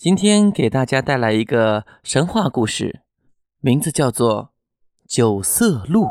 [0.00, 3.02] 今天给大家带来一个神话故事，
[3.60, 4.44] 名字叫做
[5.06, 6.04] 《九色鹿》。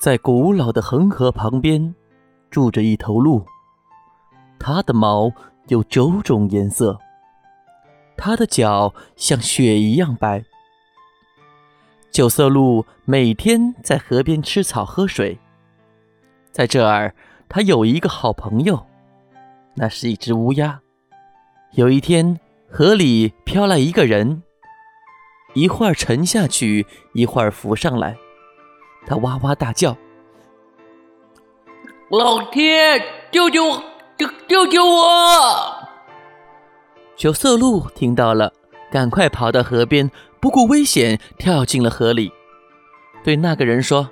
[0.00, 1.94] 在古老的恒河旁边，
[2.50, 3.46] 住着一头鹿，
[4.58, 5.30] 它的毛
[5.68, 6.98] 有九种颜色，
[8.16, 10.44] 它的脚像雪一样白。
[12.10, 15.38] 九色鹿每天在河边吃草喝水，
[16.50, 17.14] 在这儿。
[17.54, 18.86] 他有一个好朋友，
[19.74, 20.80] 那是一只乌鸦。
[21.72, 24.42] 有一天，河里飘来一个人，
[25.52, 28.16] 一会儿沉下去，一会儿浮上来。
[29.06, 29.94] 他哇哇大叫
[32.08, 32.98] ：“老天，
[33.30, 33.84] 救救我！
[34.16, 35.88] 救救救我！”
[37.16, 38.50] 九色鹿听到了，
[38.90, 42.32] 赶快跑到河边，不顾危险跳进了河里，
[43.22, 44.08] 对那个人说：“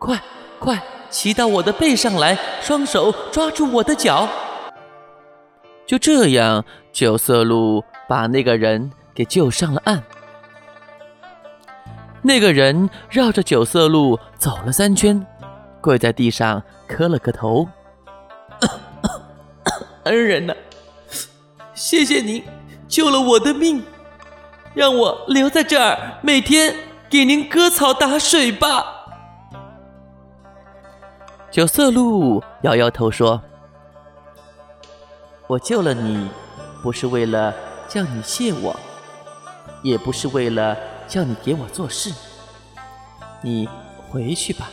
[0.00, 0.18] 快
[0.58, 4.28] 快！”骑到我的背上来，双手抓住我的脚。
[5.86, 10.02] 就这样，九色鹿把那个人给救上了岸。
[12.20, 15.24] 那个人绕着九色鹿走了三圈，
[15.80, 17.66] 跪在地上磕了个头
[20.04, 20.54] ：“恩人呐，
[21.72, 22.44] 谢谢您
[22.86, 23.82] 救了我的命，
[24.74, 26.74] 让我留在这儿，每天
[27.08, 28.96] 给您割草打水吧。”
[31.50, 33.40] 九色鹿摇摇头说
[35.48, 36.28] ：“我救了你，
[36.82, 37.54] 不是为了
[37.88, 38.78] 叫你谢我，
[39.82, 40.76] 也不是为了
[41.06, 42.12] 叫你给我做事。
[43.40, 43.66] 你
[44.10, 44.68] 回去吧，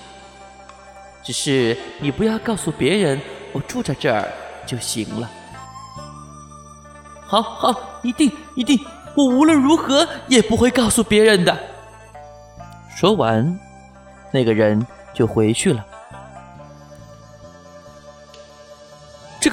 [1.23, 3.21] 只是你不要告诉别人
[3.53, 4.27] 我住在这儿
[4.65, 5.29] 就行了。
[7.25, 8.77] ”“好好，一定一定，
[9.15, 11.57] 我无论如何也不会告诉别人的。”
[12.93, 13.57] 说完，
[14.29, 15.85] 那个人就回去了。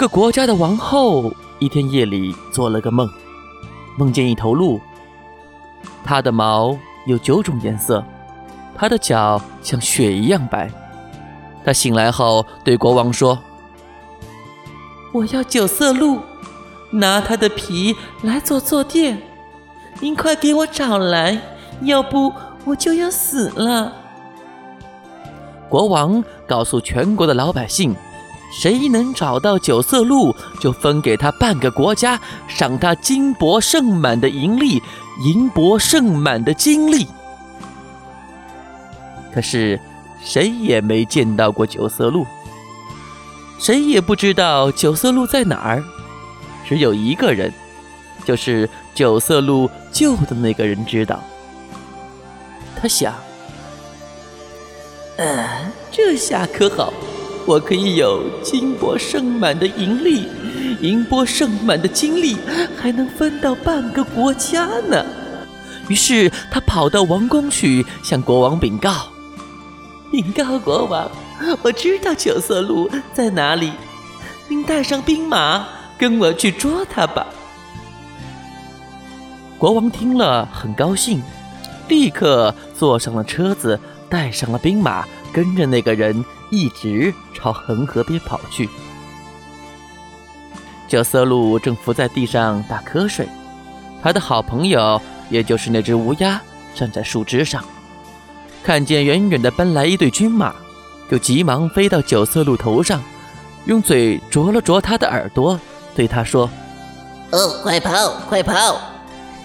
[0.02, 3.08] 个国家的王后一天夜里做了个梦，
[3.96, 4.80] 梦见一头鹿，
[6.02, 6.76] 它的毛
[7.06, 8.04] 有九种颜色，
[8.74, 10.68] 它的脚像雪一样白。
[11.64, 13.38] 她醒来后对国王说
[15.14, 16.18] ：“我要九色鹿，
[16.90, 19.22] 拿它的皮来做坐垫，
[20.00, 21.40] 您快给我找来，
[21.82, 22.32] 要不
[22.64, 23.92] 我就要死了。”
[25.70, 27.94] 国王告诉全国的老百姓。
[28.52, 34.82] 谁能找到九色鹿，就分给他半个国家，赏他金帛盛满的银粒，
[35.24, 37.08] 银帛盛满的金粒。
[39.34, 39.80] 可是
[40.22, 42.26] 谁也没见到过九色鹿，
[43.58, 45.82] 谁也不知道九色鹿在哪儿。
[46.68, 47.50] 只有一个人，
[48.24, 51.22] 就是九色鹿救的那个人知道。
[52.76, 53.14] 他想，
[55.16, 56.92] 嗯，这下可好。
[57.44, 60.26] 我可以有金帛盛满的银粒，
[60.80, 62.36] 银帛盛满的金粒，
[62.76, 65.04] 还能分到半个国家呢。
[65.88, 69.08] 于是他跑到王宫去，向国王禀告
[70.12, 71.10] ：“禀告国王，
[71.62, 73.72] 我知道九色鹿在哪里，
[74.48, 75.66] 您带上兵马
[75.98, 77.26] 跟我去捉它吧。”
[79.58, 81.20] 国王听了很高兴，
[81.88, 83.78] 立刻坐上了车子，
[84.08, 86.24] 带上了兵马，跟着那个人。
[86.54, 88.68] 一直朝恒河边跑去。
[90.86, 93.26] 九色鹿正伏在地上打瞌睡，
[94.02, 96.38] 他的好朋友，也就是那只乌鸦，
[96.74, 97.64] 站在树枝上，
[98.62, 100.54] 看见远远的奔来一队军马，
[101.10, 103.02] 就急忙飞到九色鹿头上，
[103.64, 105.58] 用嘴啄了啄他的耳朵，
[105.94, 106.50] 对他说
[107.32, 108.78] ：“哦，快跑，快跑！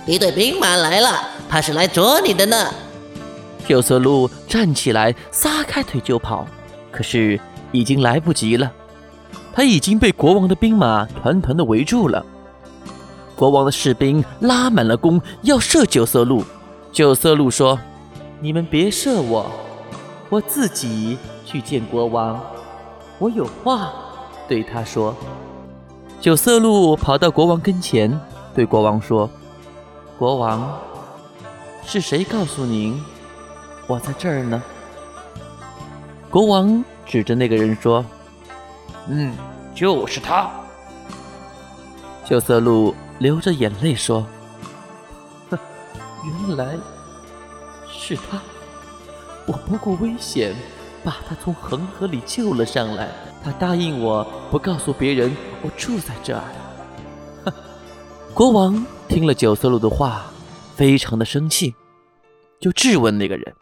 [0.06, 2.74] 一队兵马来了，怕是来捉你的呢。”
[3.68, 6.48] 九色鹿站起来，撒开腿就跑。
[6.90, 7.38] 可是
[7.74, 8.72] 已经来不及了，
[9.54, 12.26] 他已经被国王的兵马团团的围住了。
[13.36, 16.44] 国王的士兵拉满了弓，要射九色鹿。
[16.94, 17.78] 九色鹿说
[18.40, 19.46] ：“你们别射我，
[20.30, 22.42] 我自己去见国王，
[23.20, 23.92] 我有话
[24.48, 25.14] 对他说。”
[26.22, 28.18] 九色鹿跑到国王跟前，
[28.56, 29.30] 对国王说
[30.18, 30.80] ：“国王，
[31.86, 33.00] 是谁告诉您
[33.88, 34.62] 我在这儿呢？”
[36.30, 38.06] 国王指着那个人说
[39.08, 39.34] ：“嗯，
[39.74, 40.52] 就是他，
[42.26, 44.28] 九色鹿流着眼泪说
[45.50, 45.58] ：“哼，
[46.48, 46.78] 原来
[47.90, 48.40] 是他！
[49.46, 50.54] 我不顾危险
[51.04, 53.10] 把他从恒河里救了上来。
[53.44, 56.44] 他答应我不告诉别人我住在这儿。”
[57.46, 57.54] 哼！
[58.34, 60.26] 国王听了九色鹿的话，
[60.76, 61.74] 非常的生气，
[62.60, 63.56] 就质问那个人：“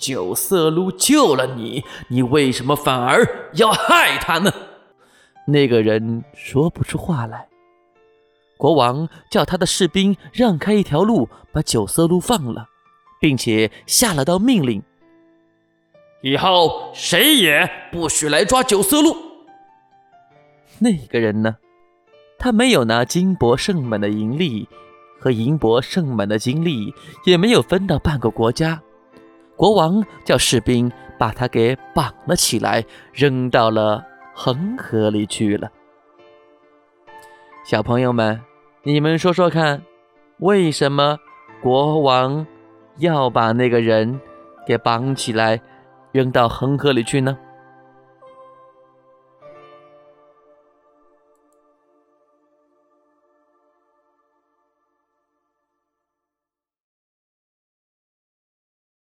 [0.00, 4.50] 九色鹿救了你，你为什么反而要害他呢？”
[5.46, 7.48] 那个人说不出话来。
[8.56, 12.66] 国王叫他的士兵让开一条路，把九色鹿放了，
[13.20, 14.82] 并且下了道命令：
[16.22, 19.16] 以后谁也不许来抓九色鹿。
[20.78, 21.56] 那个人呢？
[22.38, 24.66] 他没有拿金帛盛满的银粒
[25.18, 26.94] 和银帛盛满的金粒，
[27.26, 28.82] 也没有分到半个国家。
[29.60, 34.02] 国王叫士兵把他给绑了起来，扔到了。
[34.32, 35.70] 恒河里去了。
[37.62, 38.40] 小朋友们，
[38.84, 39.82] 你们说说看，
[40.38, 41.18] 为什么
[41.60, 42.46] 国王
[42.96, 44.18] 要把那个人
[44.66, 45.60] 给绑起来，
[46.10, 47.36] 扔到恒河里去呢？